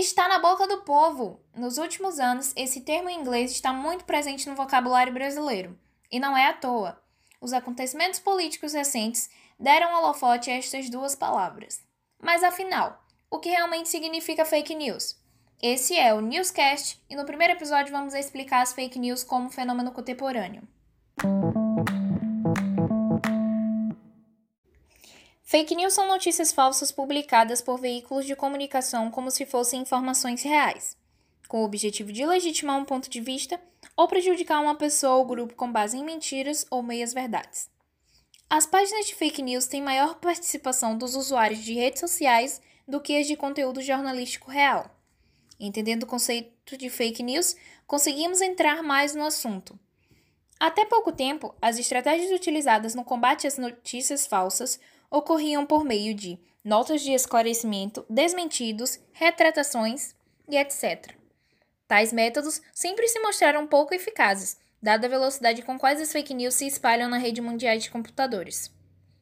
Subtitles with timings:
[0.00, 1.40] está na boca do povo.
[1.54, 5.78] Nos últimos anos, esse termo em inglês está muito presente no vocabulário brasileiro.
[6.10, 6.98] E não é à toa.
[7.40, 9.28] Os acontecimentos políticos recentes
[9.58, 11.82] deram holofote a estas duas palavras.
[12.20, 15.16] Mas afinal, o que realmente significa fake news?
[15.60, 19.92] Esse é o Newscast e no primeiro episódio vamos explicar as fake news como fenômeno
[19.92, 20.62] contemporâneo.
[25.52, 30.96] Fake news são notícias falsas publicadas por veículos de comunicação como se fossem informações reais,
[31.46, 33.60] com o objetivo de legitimar um ponto de vista
[33.94, 37.68] ou prejudicar uma pessoa ou grupo com base em mentiras ou meias-verdades.
[38.48, 43.14] As páginas de fake news têm maior participação dos usuários de redes sociais do que
[43.14, 44.90] as de conteúdo jornalístico real.
[45.60, 47.54] Entendendo o conceito de fake news,
[47.86, 49.78] conseguimos entrar mais no assunto.
[50.58, 54.80] Até pouco tempo, as estratégias utilizadas no combate às notícias falsas
[55.12, 60.14] ocorriam por meio de notas de esclarecimento, desmentidos, retratações
[60.48, 61.12] e etc.
[61.86, 66.54] Tais métodos sempre se mostraram pouco eficazes, dada a velocidade com quais as fake news
[66.54, 68.70] se espalham na rede mundial de computadores.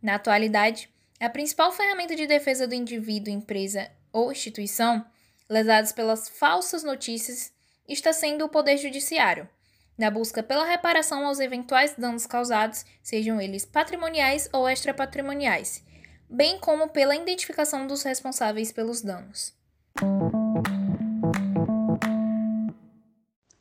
[0.00, 5.04] Na atualidade, a principal ferramenta de defesa do indivíduo, empresa ou instituição,
[5.48, 7.52] lesados pelas falsas notícias,
[7.88, 9.48] está sendo o Poder Judiciário,
[9.96, 15.82] na busca pela reparação aos eventuais danos causados, sejam eles patrimoniais ou extrapatrimoniais,
[16.28, 19.54] bem como pela identificação dos responsáveis pelos danos.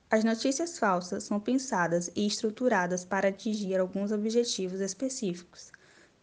[0.09, 5.71] As notícias falsas são pensadas e estruturadas para atingir alguns objetivos específicos,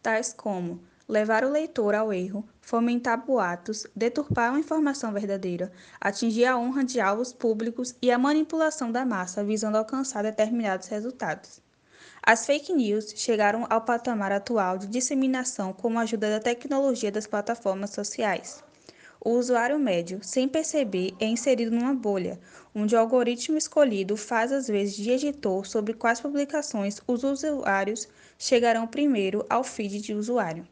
[0.01, 6.55] tais como levar o leitor ao erro, fomentar boatos, deturpar uma informação verdadeira, atingir a
[6.55, 11.59] honra de alvos públicos e a manipulação da massa visando alcançar determinados resultados.
[12.21, 17.25] As fake news chegaram ao patamar atual de disseminação com a ajuda da tecnologia das
[17.25, 18.63] plataformas sociais.
[19.19, 22.39] O usuário médio, sem perceber, é inserido numa bolha,
[22.73, 28.85] onde o algoritmo escolhido faz às vezes de editor sobre quais publicações os usuários chegarão
[28.85, 30.67] primeiro ao feed de usuário.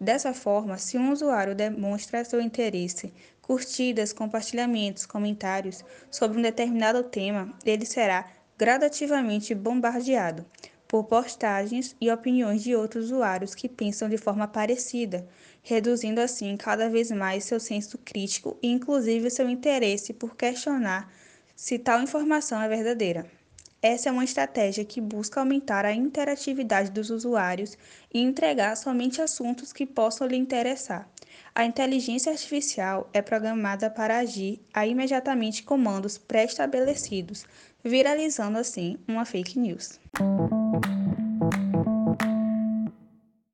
[0.00, 3.12] Dessa forma, se um usuário demonstra seu interesse,
[3.42, 10.46] curtidas, compartilhamentos, comentários sobre um determinado tema, ele será gradativamente bombardeado
[10.88, 15.28] por postagens e opiniões de outros usuários que pensam de forma parecida,
[15.62, 21.12] reduzindo assim cada vez mais seu senso crítico e inclusive seu interesse por questionar
[21.54, 23.39] se tal informação é verdadeira.
[23.82, 27.78] Essa é uma estratégia que busca aumentar a interatividade dos usuários
[28.12, 31.08] e entregar somente assuntos que possam lhe interessar.
[31.54, 37.46] A inteligência artificial é programada para agir a imediatamente comandos pré-estabelecidos,
[37.82, 39.98] viralizando assim uma fake news.